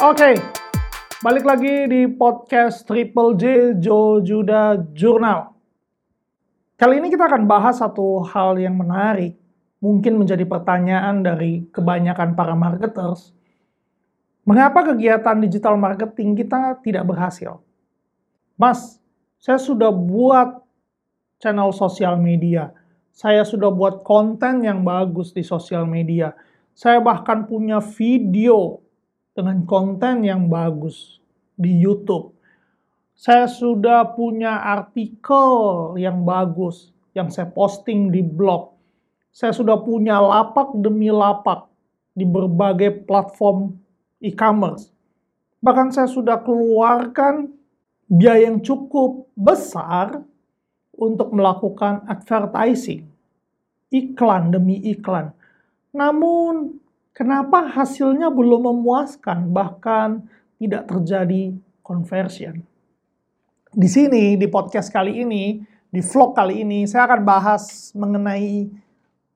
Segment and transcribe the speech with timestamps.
[0.00, 0.32] Oke,
[1.20, 3.44] balik lagi di podcast Triple J
[3.84, 5.52] Joe Juda Journal.
[6.80, 9.36] Kali ini kita akan bahas satu hal yang menarik,
[9.76, 13.36] mungkin menjadi pertanyaan dari kebanyakan para marketers.
[14.48, 17.60] Mengapa kegiatan digital marketing kita tidak berhasil?
[18.56, 18.96] Mas,
[19.36, 20.64] saya sudah buat
[21.44, 22.72] channel sosial media.
[23.12, 26.32] Saya sudah buat konten yang bagus di sosial media.
[26.72, 28.80] Saya bahkan punya video
[29.34, 31.20] dengan konten yang bagus
[31.54, 32.34] di YouTube.
[33.14, 38.72] Saya sudah punya artikel yang bagus yang saya posting di blog.
[39.30, 41.68] Saya sudah punya lapak demi lapak
[42.16, 43.76] di berbagai platform
[44.24, 44.90] e-commerce.
[45.60, 47.52] Bahkan saya sudah keluarkan
[48.08, 50.24] biaya yang cukup besar
[50.96, 53.06] untuk melakukan advertising,
[53.92, 55.32] iklan demi iklan.
[55.92, 56.80] Namun,
[57.20, 60.24] kenapa hasilnya belum memuaskan, bahkan
[60.56, 61.52] tidak terjadi
[61.84, 62.64] conversion?
[63.76, 65.60] Di sini, di podcast kali ini,
[65.92, 68.72] di vlog kali ini, saya akan bahas mengenai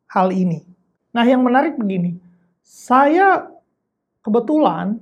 [0.09, 0.65] hal ini.
[1.13, 2.17] Nah, yang menarik begini,
[2.65, 3.53] saya
[4.25, 4.97] kebetulan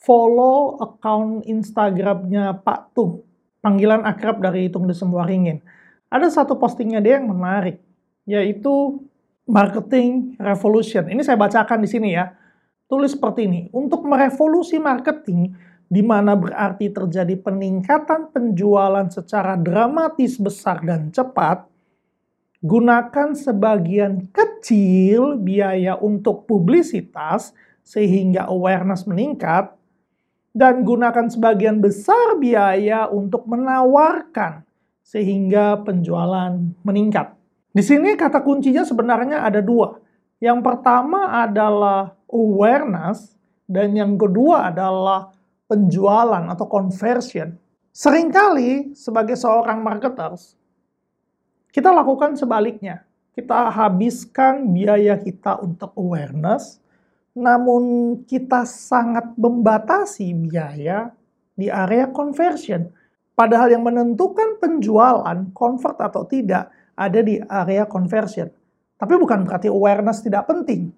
[0.00, 3.28] follow account Instagramnya Pak Tung,
[3.60, 5.60] panggilan akrab dari Tung Semua Ringin.
[6.08, 7.76] Ada satu postingnya dia yang menarik,
[8.24, 9.04] yaitu
[9.46, 11.06] marketing revolution.
[11.06, 12.34] Ini saya bacakan di sini ya.
[12.86, 15.50] Tulis seperti ini, untuk merevolusi marketing,
[15.90, 21.66] di mana berarti terjadi peningkatan penjualan secara dramatis besar dan cepat,
[22.62, 29.74] gunakan sebagian kecil biaya untuk publisitas sehingga awareness meningkat,
[30.50, 34.64] dan gunakan sebagian besar biaya untuk menawarkan
[35.04, 37.35] sehingga penjualan meningkat.
[37.76, 40.00] Di sini kata kuncinya sebenarnya ada dua.
[40.40, 43.36] Yang pertama adalah awareness
[43.68, 45.28] dan yang kedua adalah
[45.68, 47.52] penjualan atau conversion.
[47.92, 50.56] Seringkali sebagai seorang marketers,
[51.68, 53.04] kita lakukan sebaliknya.
[53.36, 56.80] Kita habiskan biaya kita untuk awareness,
[57.36, 61.12] namun kita sangat membatasi biaya
[61.52, 62.88] di area conversion.
[63.36, 68.48] Padahal yang menentukan penjualan, convert atau tidak, ada di area conversion.
[68.96, 70.88] Tapi bukan berarti awareness tidak penting.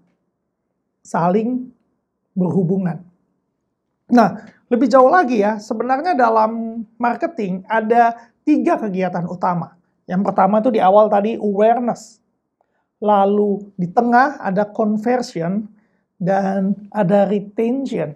[1.03, 1.67] Saling
[2.39, 3.03] berhubungan.
[4.15, 8.15] Nah, lebih jauh lagi ya, sebenarnya dalam marketing ada
[8.47, 9.75] tiga kegiatan utama.
[10.07, 12.23] Yang pertama itu di awal tadi awareness.
[13.03, 15.67] Lalu di tengah ada conversion
[16.17, 18.15] dan ada retention.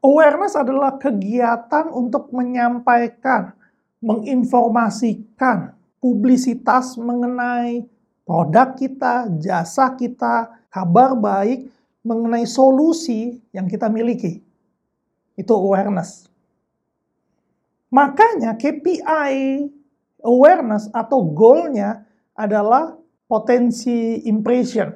[0.00, 3.52] Awareness adalah kegiatan untuk menyampaikan,
[4.00, 7.84] menginformasikan publisitas mengenai
[8.24, 11.68] produk kita, jasa kita, kabar baik
[12.00, 14.40] mengenai solusi yang kita miliki
[15.36, 16.28] itu awareness.
[17.90, 19.66] Makanya KPI
[20.24, 22.04] awareness atau goalnya
[22.36, 24.92] adalah potensi impression.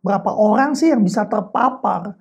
[0.00, 2.16] Berapa orang sih yang bisa terpapar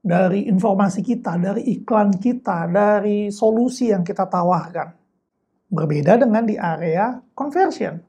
[0.00, 4.99] dari informasi kita, dari iklan kita, dari solusi yang kita tawarkan.
[5.70, 8.02] Berbeda dengan di area conversion.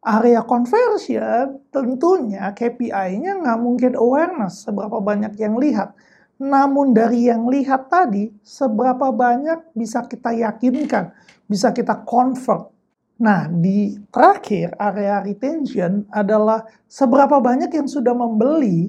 [0.00, 5.94] Area conversion tentunya KPI-nya nggak mungkin awareness, seberapa banyak yang lihat
[6.40, 11.12] namun dari yang lihat tadi, seberapa banyak bisa kita yakinkan,
[11.44, 12.72] bisa kita convert.
[13.20, 18.88] Nah, di terakhir area retention adalah seberapa banyak yang sudah membeli,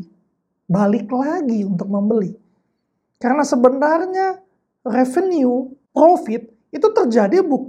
[0.64, 2.32] balik lagi untuk membeli.
[3.20, 4.40] Karena sebenarnya
[4.88, 7.61] revenue, profit, itu terjadi bukan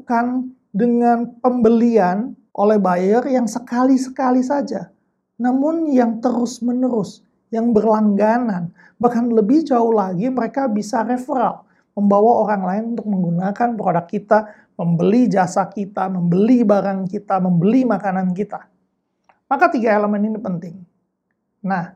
[0.73, 4.93] dengan pembelian oleh buyer yang sekali-sekali saja.
[5.41, 8.72] Namun yang terus-menerus yang berlangganan.
[8.97, 14.39] Bahkan lebih jauh lagi mereka bisa referral, membawa orang lain untuk menggunakan produk kita,
[14.81, 18.67] membeli jasa kita, membeli barang kita, membeli makanan kita.
[19.53, 20.77] Maka tiga elemen ini penting.
[21.60, 21.92] Nah,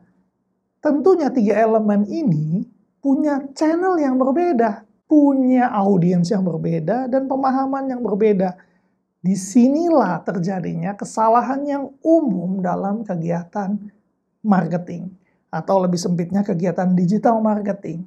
[0.77, 2.63] tentunya tiga elemen ini
[3.01, 8.59] punya channel yang berbeda, punya audiens yang berbeda, dan pemahaman yang berbeda.
[9.23, 13.75] Di sinilah terjadinya kesalahan yang umum dalam kegiatan
[14.45, 15.09] marketing
[15.49, 18.05] atau lebih sempitnya kegiatan digital marketing.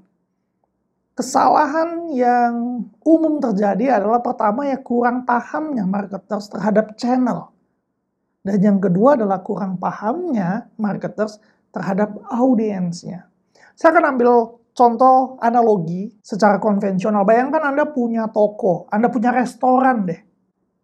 [1.16, 7.52] Kesalahan yang umum terjadi adalah pertama ya kurang pahamnya marketers terhadap channel.
[8.40, 11.36] Dan yang kedua adalah kurang pahamnya marketers
[11.76, 13.28] terhadap audiensnya.
[13.76, 17.26] Saya akan ambil contoh analogi secara konvensional.
[17.26, 20.20] Bayangkan Anda punya toko, Anda punya restoran deh.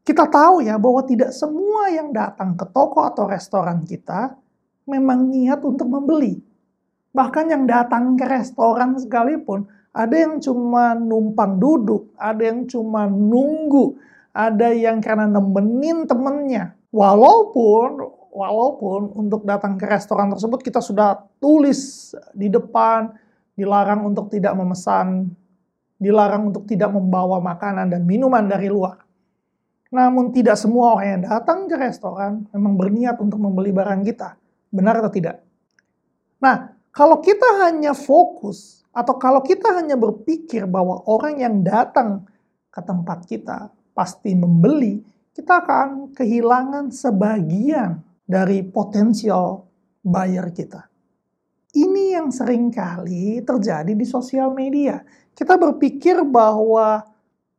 [0.06, 4.38] Kita tahu ya bahwa tidak semua yang datang ke toko atau restoran kita
[4.86, 6.38] memang niat untuk membeli.
[7.10, 9.66] Bahkan yang datang ke restoran sekalipun
[9.96, 13.96] ada yang cuma numpang duduk, ada yang cuma nunggu,
[14.30, 16.76] ada yang karena nemenin temennya.
[16.92, 18.04] Walaupun
[18.36, 23.08] walaupun untuk datang ke restoran tersebut kita sudah tulis di depan
[23.56, 25.32] dilarang untuk tidak memesan,
[25.96, 29.00] dilarang untuk tidak membawa makanan dan minuman dari luar.
[29.90, 34.36] Namun tidak semua orang yang datang ke restoran memang berniat untuk membeli barang kita.
[34.68, 35.40] Benar atau tidak?
[36.36, 42.28] Nah, kalau kita hanya fokus atau kalau kita hanya berpikir bahwa orang yang datang
[42.68, 45.00] ke tempat kita pasti membeli,
[45.32, 49.64] kita akan kehilangan sebagian dari potensial
[50.04, 50.84] buyer kita.
[52.16, 55.04] Yang sering kali terjadi di sosial media.
[55.36, 57.04] Kita berpikir bahwa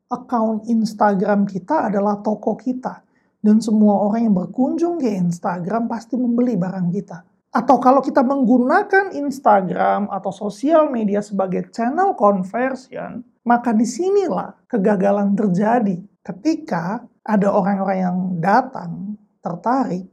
[0.09, 3.05] account Instagram kita adalah toko kita.
[3.37, 7.21] Dan semua orang yang berkunjung ke Instagram pasti membeli barang kita.
[7.53, 15.37] Atau kalau kita menggunakan Instagram atau sosial media sebagai channel conversion, maka di sinilah kegagalan
[15.37, 20.09] terjadi ketika ada orang-orang yang datang, tertarik,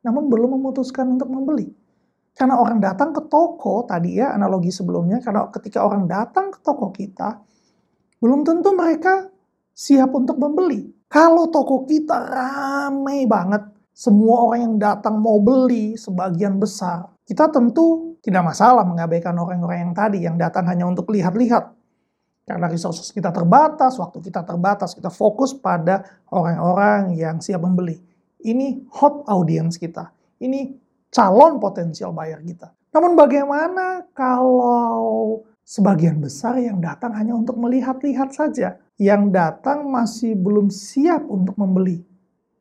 [0.00, 1.85] namun belum memutuskan untuk membeli.
[2.36, 6.92] Karena orang datang ke toko tadi ya analogi sebelumnya, karena ketika orang datang ke toko
[6.92, 7.40] kita,
[8.20, 9.32] belum tentu mereka
[9.72, 10.92] siap untuk membeli.
[11.08, 13.64] Kalau toko kita ramai banget,
[13.96, 19.94] semua orang yang datang mau beli sebagian besar, kita tentu tidak masalah mengabaikan orang-orang yang
[19.96, 21.72] tadi yang datang hanya untuk lihat-lihat.
[22.46, 27.98] Karena resources kita terbatas, waktu kita terbatas, kita fokus pada orang-orang yang siap membeli.
[28.44, 30.14] Ini hot audience kita.
[30.38, 30.85] Ini
[31.16, 32.76] calon potensial buyer kita.
[32.92, 40.68] Namun bagaimana kalau sebagian besar yang datang hanya untuk melihat-lihat saja, yang datang masih belum
[40.68, 42.04] siap untuk membeli?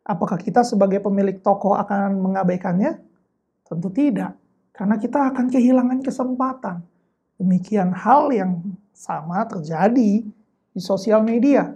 [0.08, 2.96] Apakah kita sebagai pemilik toko akan mengabaikannya?
[3.68, 4.38] Tentu tidak,
[4.72, 6.86] karena kita akan kehilangan kesempatan.
[7.36, 8.64] Demikian hal yang
[8.96, 10.24] sama terjadi
[10.72, 11.76] di sosial media.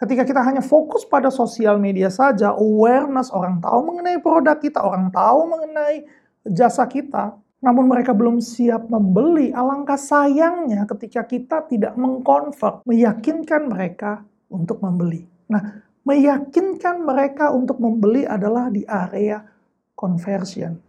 [0.00, 5.12] Ketika kita hanya fokus pada sosial media saja, awareness orang tahu mengenai produk kita, orang
[5.12, 6.08] tahu mengenai
[6.48, 9.52] jasa kita, namun mereka belum siap membeli.
[9.52, 15.28] Alangkah sayangnya ketika kita tidak mengkonvert, meyakinkan mereka untuk membeli.
[15.52, 19.44] Nah, meyakinkan mereka untuk membeli adalah di area
[19.92, 20.80] conversion.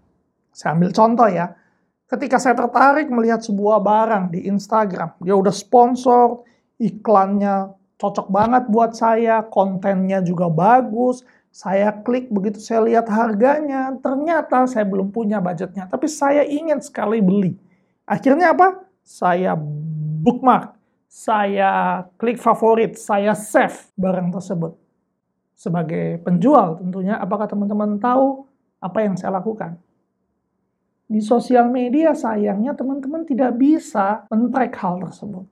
[0.56, 1.52] Saya ambil contoh ya.
[2.08, 6.48] Ketika saya tertarik melihat sebuah barang di Instagram, dia udah sponsor,
[6.80, 11.22] iklannya cocok banget buat saya, kontennya juga bagus.
[11.54, 17.22] Saya klik begitu saya lihat harganya, ternyata saya belum punya budgetnya, tapi saya ingin sekali
[17.22, 17.54] beli.
[18.08, 18.82] Akhirnya apa?
[19.04, 19.54] Saya
[20.24, 20.74] bookmark,
[21.12, 24.80] saya klik favorit, saya save barang tersebut.
[25.54, 28.48] Sebagai penjual tentunya, apakah teman-teman tahu
[28.82, 29.78] apa yang saya lakukan?
[31.12, 35.44] Di sosial media sayangnya teman-teman tidak bisa men-track hal tersebut.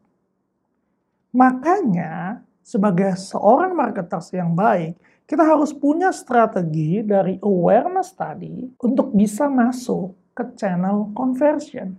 [1.29, 4.97] Makanya, sebagai seorang marketers yang baik,
[5.29, 11.93] kita harus punya strategi dari awareness tadi untuk bisa masuk ke channel conversion.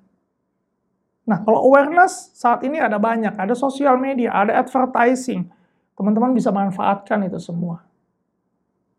[1.31, 5.47] Nah, kalau awareness saat ini ada banyak, ada sosial media, ada advertising.
[5.95, 7.87] Teman-teman bisa manfaatkan itu semua.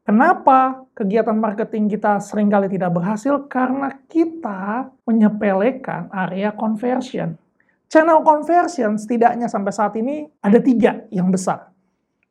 [0.07, 3.35] Kenapa kegiatan marketing kita sering kali tidak berhasil?
[3.51, 7.35] Karena kita menyepelekan area conversion.
[7.91, 11.75] Channel conversion setidaknya sampai saat ini ada tiga yang besar.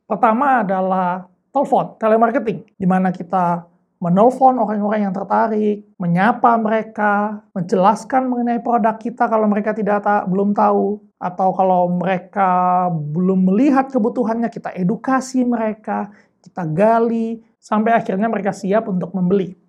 [0.08, 3.68] Pertama adalah telepon, telemarketing, di mana kita
[4.00, 10.56] menelpon orang-orang yang tertarik, menyapa mereka, menjelaskan mengenai produk kita kalau mereka tidak ta belum
[10.56, 16.08] tahu, atau kalau mereka belum melihat kebutuhannya, kita edukasi mereka,
[16.40, 19.59] kita gali, sampai akhirnya mereka siap untuk membeli.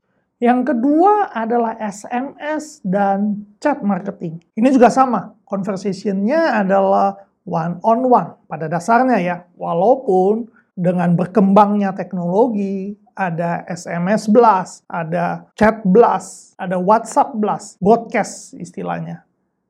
[0.41, 4.41] Yang kedua adalah SMS dan chat marketing.
[4.57, 7.13] Ini juga sama, conversation-nya adalah
[7.45, 9.45] one on one pada dasarnya ya.
[9.53, 19.21] Walaupun dengan berkembangnya teknologi, ada SMS blast, ada chat blast, ada WhatsApp blast, broadcast istilahnya.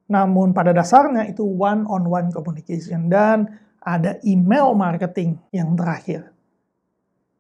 [0.08, 6.32] Namun pada dasarnya itu one on one communication dan ada email marketing yang terakhir.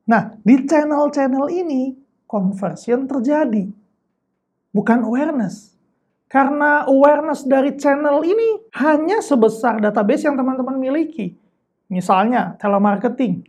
[0.03, 2.00] Nah, di channel-channel ini
[2.31, 3.67] conversion terjadi.
[4.71, 5.75] Bukan awareness.
[6.31, 11.35] Karena awareness dari channel ini hanya sebesar database yang teman-teman miliki.
[11.91, 13.43] Misalnya telemarketing.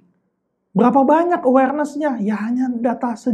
[0.74, 2.18] Berapa banyak awarenessnya?
[2.18, 3.30] Ya hanya data se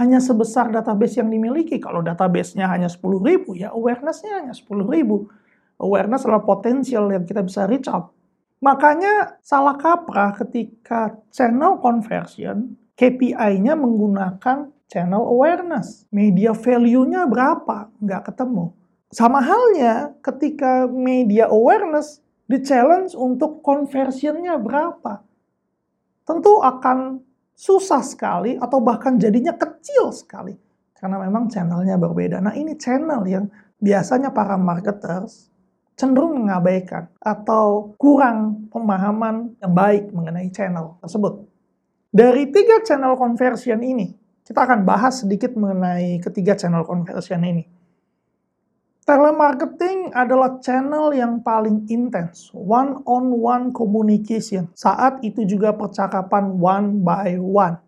[0.00, 1.76] hanya sebesar database yang dimiliki.
[1.76, 5.28] Kalau database-nya hanya 10 ribu, ya awareness-nya hanya 10 ribu.
[5.76, 8.16] Awareness adalah potensial yang kita bisa reach out.
[8.64, 16.04] Makanya salah kaprah ketika channel conversion KPI-nya menggunakan channel awareness.
[16.12, 17.88] Media value-nya berapa?
[17.96, 18.76] Nggak ketemu.
[19.08, 25.22] Sama halnya ketika media awareness Di challenge untuk conversionnya berapa?
[26.26, 27.22] Tentu akan
[27.54, 30.58] susah sekali atau bahkan jadinya kecil sekali.
[30.98, 32.42] Karena memang channelnya berbeda.
[32.42, 33.46] Nah ini channel yang
[33.78, 35.46] biasanya para marketers
[35.94, 41.49] cenderung mengabaikan atau kurang pemahaman yang baik mengenai channel tersebut.
[42.10, 44.10] Dari tiga channel conversion ini,
[44.42, 47.62] kita akan bahas sedikit mengenai ketiga channel conversion ini.
[49.06, 54.66] Telemarketing adalah channel yang paling intens, one-on-one communication.
[54.74, 57.78] Saat itu juga percakapan one by one.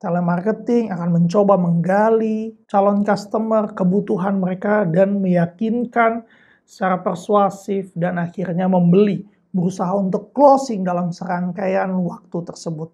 [0.00, 6.24] Telemarketing akan mencoba menggali calon customer, kebutuhan mereka, dan meyakinkan
[6.64, 12.88] secara persuasif dan akhirnya membeli, berusaha untuk closing dalam serangkaian waktu tersebut.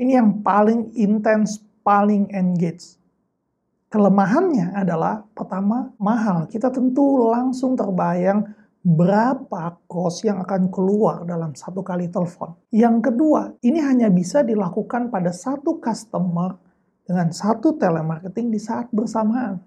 [0.00, 2.96] Ini yang paling intens, paling engage.
[3.92, 6.48] Kelemahannya adalah pertama mahal.
[6.48, 8.48] Kita tentu langsung terbayang
[8.80, 12.56] berapa kos yang akan keluar dalam satu kali telepon.
[12.72, 16.56] Yang kedua, ini hanya bisa dilakukan pada satu customer
[17.04, 19.60] dengan satu telemarketing di saat bersamaan.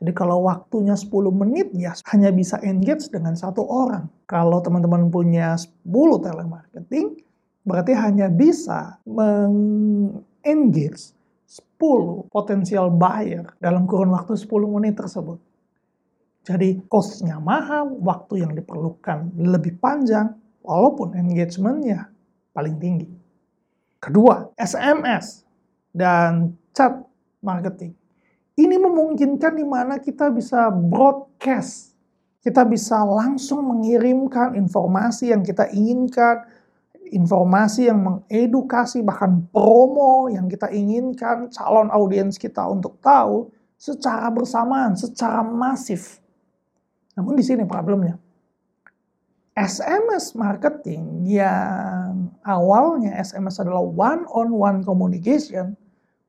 [0.00, 4.08] Jadi kalau waktunya 10 menit ya hanya bisa engage dengan satu orang.
[4.24, 5.84] Kalau teman-teman punya 10
[6.24, 7.20] telemarketing,
[7.62, 10.44] berarti hanya bisa mengengage
[11.46, 15.38] 10 potensial buyer dalam kurun waktu 10 menit tersebut.
[16.42, 22.10] Jadi cost-nya mahal, waktu yang diperlukan lebih panjang, walaupun engagementnya
[22.50, 23.06] paling tinggi.
[24.02, 25.46] Kedua, SMS
[25.94, 26.98] dan chat
[27.38, 27.94] marketing.
[28.58, 31.94] Ini memungkinkan di mana kita bisa broadcast.
[32.42, 36.42] Kita bisa langsung mengirimkan informasi yang kita inginkan,
[37.12, 44.96] informasi yang mengedukasi, bahkan promo yang kita inginkan calon audiens kita untuk tahu secara bersamaan,
[44.96, 46.18] secara masif.
[47.12, 48.16] Namun di sini problemnya.
[49.52, 55.76] SMS marketing yang awalnya SMS adalah one-on-one communication,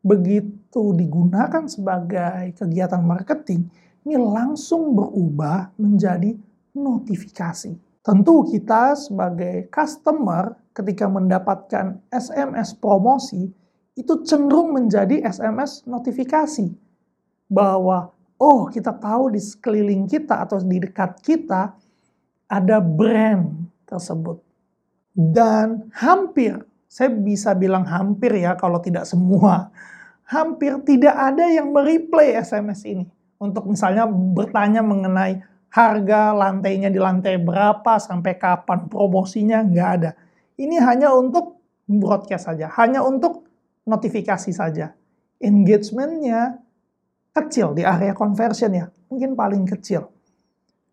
[0.03, 3.71] begitu digunakan sebagai kegiatan marketing,
[4.03, 6.35] ini langsung berubah menjadi
[6.75, 7.79] notifikasi.
[8.03, 13.53] Tentu kita sebagai customer ketika mendapatkan SMS promosi
[13.93, 16.73] itu cenderung menjadi SMS notifikasi
[17.45, 18.09] bahwa
[18.41, 21.77] oh kita tahu di sekeliling kita atau di dekat kita
[22.49, 24.41] ada brand tersebut.
[25.13, 26.57] Dan hampir,
[26.89, 29.69] saya bisa bilang hampir ya kalau tidak semua,
[30.25, 33.05] hampir tidak ada yang mereplay SMS ini.
[33.37, 40.11] Untuk misalnya bertanya mengenai harga lantainya di lantai berapa, sampai kapan promosinya, nggak ada.
[40.57, 43.47] Ini hanya untuk broadcast saja, hanya untuk
[43.83, 44.93] notifikasi saja.
[45.43, 46.61] Engagementnya
[47.33, 50.07] kecil di area conversion ya, mungkin paling kecil.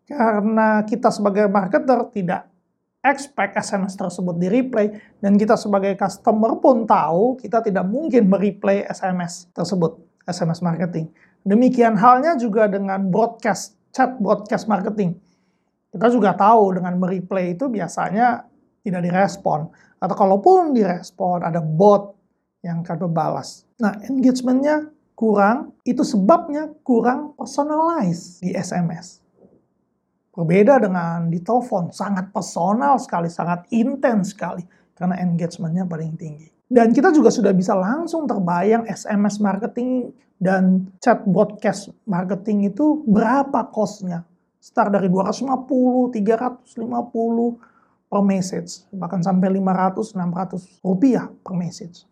[0.09, 2.51] Karena kita sebagai marketer tidak
[3.01, 8.85] expect SMS tersebut di replay dan kita sebagai customer pun tahu kita tidak mungkin mereplay
[8.85, 9.97] SMS tersebut,
[10.29, 11.09] SMS marketing.
[11.41, 15.17] Demikian halnya juga dengan broadcast chat broadcast marketing.
[15.91, 18.50] Kita juga tahu dengan mereplay itu biasanya
[18.81, 19.69] tidak direspon.
[20.01, 22.17] Atau kalaupun direspon, ada bot
[22.65, 23.65] yang akan berbalas.
[23.81, 29.21] Nah, engagementnya kurang, itu sebabnya kurang personalized di SMS.
[30.31, 34.63] Berbeda dengan di telepon, sangat personal sekali, sangat intens sekali.
[34.97, 36.49] Karena engagementnya paling tinggi.
[36.71, 43.67] Dan kita juga sudah bisa langsung terbayang SMS marketing dan chat broadcast marketing itu berapa
[43.69, 44.23] costnya.
[44.61, 47.70] Start dari 250, 350
[48.11, 48.83] per message.
[48.91, 52.03] Bahkan sampai 500, 600 rupiah per message.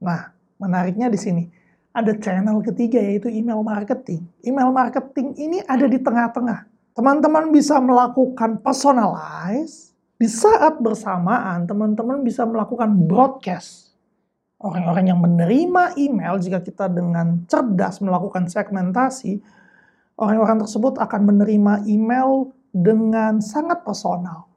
[0.00, 1.44] Nah, menariknya di sini.
[1.92, 4.24] Ada channel ketiga yaitu email marketing.
[4.40, 6.64] Email marketing ini ada di tengah-tengah.
[6.96, 13.92] Teman-teman bisa melakukan personalize di saat bersamaan, teman-teman bisa melakukan broadcast.
[14.62, 19.42] Orang-orang yang menerima email, jika kita dengan cerdas melakukan segmentasi,
[20.16, 24.51] orang-orang tersebut akan menerima email dengan sangat personal.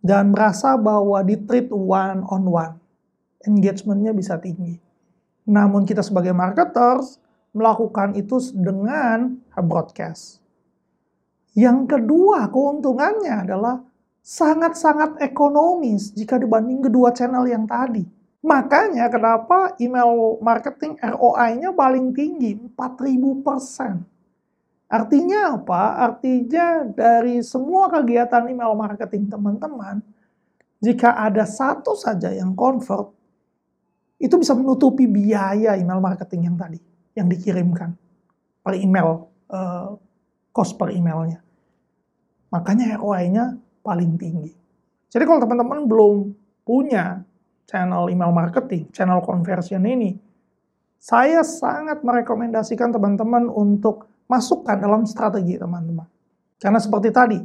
[0.00, 2.74] Dan merasa bahwa di treat one on one.
[3.44, 4.80] Engagementnya bisa tinggi.
[5.48, 7.20] Namun kita sebagai marketers
[7.52, 10.40] melakukan itu dengan broadcast.
[11.52, 13.82] Yang kedua keuntungannya adalah
[14.22, 18.06] sangat-sangat ekonomis jika dibanding kedua channel yang tadi.
[18.40, 24.00] Makanya kenapa email marketing ROI-nya paling tinggi, 4000%.
[24.90, 26.02] Artinya apa?
[26.02, 30.02] Artinya dari semua kegiatan email marketing teman-teman,
[30.82, 33.14] jika ada satu saja yang convert,
[34.18, 36.82] itu bisa menutupi biaya email marketing yang tadi,
[37.14, 37.94] yang dikirimkan
[38.66, 39.94] per email, uh,
[40.50, 41.38] cost per emailnya.
[42.50, 44.50] Makanya ROI-nya paling tinggi.
[45.06, 46.34] Jadi kalau teman-teman belum
[46.66, 47.22] punya
[47.70, 50.18] channel email marketing, channel conversion ini,
[50.98, 56.06] saya sangat merekomendasikan teman-teman untuk masukkan dalam strategi teman-teman.
[56.62, 57.40] Karena seperti tadi,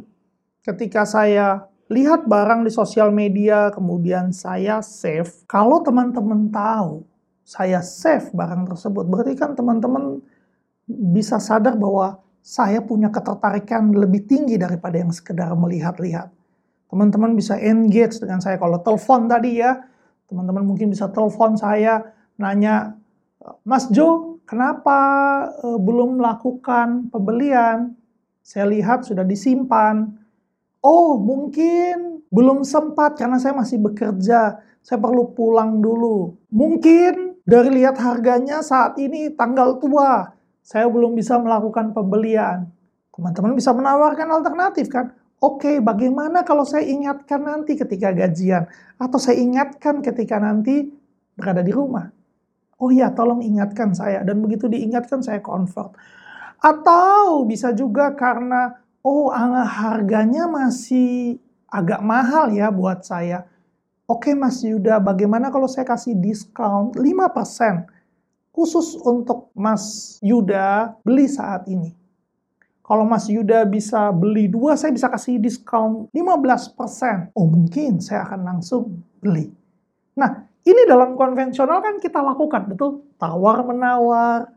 [0.62, 7.02] ketika saya lihat barang di sosial media, kemudian saya save, kalau teman-teman tahu
[7.42, 10.22] saya save barang tersebut, berarti kan teman-teman
[10.86, 16.30] bisa sadar bahwa saya punya ketertarikan lebih tinggi daripada yang sekedar melihat-lihat.
[16.86, 18.62] Teman-teman bisa engage dengan saya.
[18.62, 19.82] Kalau telepon tadi ya,
[20.30, 22.06] teman-teman mungkin bisa telepon saya,
[22.38, 22.94] nanya,
[23.62, 24.98] Mas Jo, kenapa
[25.62, 27.94] uh, belum melakukan pembelian?
[28.42, 30.10] Saya lihat sudah disimpan.
[30.82, 34.62] Oh, mungkin belum sempat karena saya masih bekerja.
[34.86, 36.38] Saya perlu pulang dulu.
[36.54, 40.36] Mungkin dari lihat harganya saat ini tanggal tua
[40.66, 42.66] saya belum bisa melakukan pembelian.
[43.14, 45.14] Teman-teman bisa menawarkan alternatif kan?
[45.38, 48.66] Oke, bagaimana kalau saya ingatkan nanti ketika gajian?
[48.98, 50.90] Atau saya ingatkan ketika nanti
[51.38, 52.15] berada di rumah?
[52.76, 54.24] Oh iya, tolong ingatkan saya.
[54.24, 55.96] Dan begitu diingatkan, saya convert.
[56.60, 59.32] Atau bisa juga karena, oh
[59.64, 61.40] harganya masih
[61.72, 63.48] agak mahal ya buat saya.
[64.06, 67.96] Oke Mas Yuda, bagaimana kalau saya kasih diskon 5%?
[68.56, 71.92] khusus untuk Mas Yuda beli saat ini.
[72.80, 77.36] Kalau Mas Yuda bisa beli dua, saya bisa kasih diskon 15%.
[77.36, 79.52] Oh mungkin saya akan langsung beli.
[80.16, 83.06] Nah, ini dalam konvensional kan kita lakukan, betul?
[83.22, 84.50] Tawar-menawar,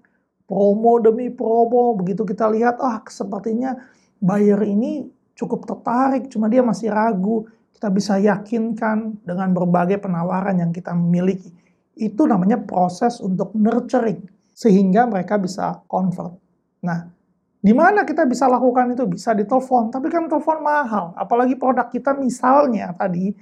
[0.48, 1.92] promo demi promo.
[2.00, 3.76] Begitu kita lihat, ah sepertinya
[4.16, 5.04] buyer ini
[5.36, 7.44] cukup tertarik, cuma dia masih ragu.
[7.76, 11.54] Kita bisa yakinkan dengan berbagai penawaran yang kita miliki
[11.98, 14.22] itu namanya proses untuk nurturing
[14.54, 16.34] sehingga mereka bisa convert.
[16.82, 17.10] Nah,
[17.58, 19.06] di mana kita bisa lakukan itu?
[19.06, 21.14] Bisa di telepon, tapi kan telepon mahal.
[21.18, 23.34] Apalagi produk kita misalnya tadi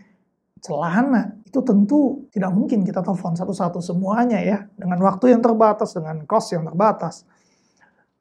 [0.67, 4.67] celana, itu tentu tidak mungkin kita telepon satu-satu semuanya ya.
[4.75, 7.23] Dengan waktu yang terbatas, dengan cost yang terbatas.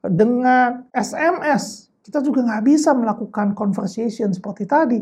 [0.06, 5.02] Dengan SMS, kita juga nggak bisa melakukan conversation seperti tadi.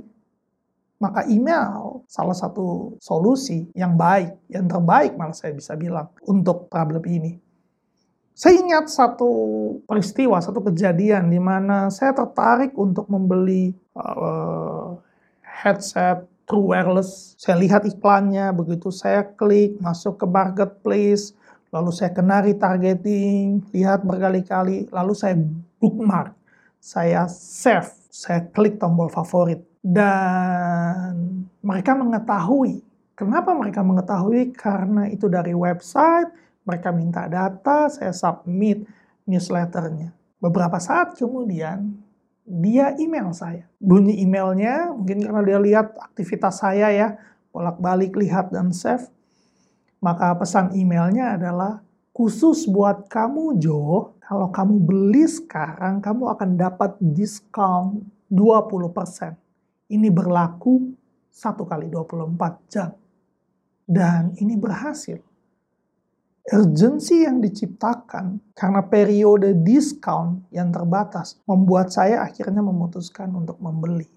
[1.04, 7.04] Maka email salah satu solusi yang baik, yang terbaik malah saya bisa bilang untuk problem
[7.04, 7.36] ini.
[8.34, 9.30] Saya ingat satu
[9.84, 14.98] peristiwa, satu kejadian di mana saya tertarik untuk membeli uh,
[15.44, 17.40] headset True Wireless.
[17.40, 21.32] Saya lihat iklannya, begitu saya klik masuk ke marketplace,
[21.72, 25.40] lalu saya kena retargeting, lihat berkali-kali, lalu saya
[25.80, 26.36] bookmark,
[26.84, 32.84] saya save, saya klik tombol favorit dan mereka mengetahui.
[33.16, 34.52] Kenapa mereka mengetahui?
[34.52, 36.28] Karena itu dari website,
[36.68, 38.84] mereka minta data, saya submit
[39.24, 40.12] newsletternya.
[40.44, 42.03] Beberapa saat kemudian,
[42.44, 43.68] dia email saya.
[43.80, 47.08] Bunyi emailnya, mungkin karena dia lihat aktivitas saya ya,
[47.56, 49.08] bolak-balik lihat dan save.
[50.04, 51.80] Maka pesan emailnya adalah,
[52.12, 59.36] khusus buat kamu Jo, kalau kamu beli sekarang, kamu akan dapat diskon 20%.
[59.92, 60.92] Ini berlaku
[61.32, 62.92] satu kali 24 jam.
[63.84, 65.20] Dan ini berhasil.
[66.44, 74.12] Urgensi yang diciptakan karena periode diskon yang terbatas membuat saya akhirnya memutuskan untuk membeli.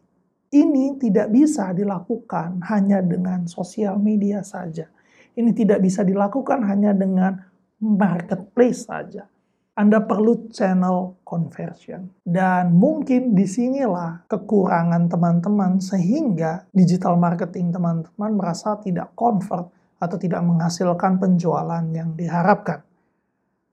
[0.50, 4.90] Ini tidak bisa dilakukan hanya dengan sosial media saja.
[5.38, 7.38] Ini tidak bisa dilakukan hanya dengan
[7.78, 9.30] marketplace saja
[9.76, 12.08] anda perlu channel conversion.
[12.24, 20.44] Dan mungkin di sinilah kekurangan teman-teman sehingga digital marketing teman-teman merasa tidak convert atau tidak
[20.44, 22.84] menghasilkan penjualan yang diharapkan.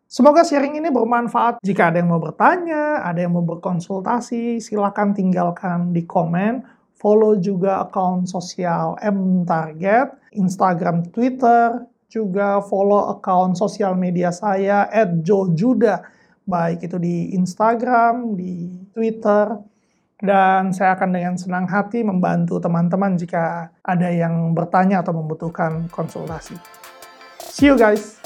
[0.08, 1.58] Semoga sharing ini bermanfaat.
[1.66, 6.62] Jika ada yang mau bertanya, ada yang mau berkonsultasi, silakan tinggalkan di komen.
[6.94, 11.84] Follow juga akun sosial M Target, Instagram, Twitter,
[12.14, 14.86] juga follow account sosial media saya
[15.26, 16.06] @jojuda
[16.46, 19.58] baik itu di Instagram, di Twitter
[20.24, 26.56] dan saya akan dengan senang hati membantu teman-teman jika ada yang bertanya atau membutuhkan konsultasi.
[27.44, 28.23] See you guys.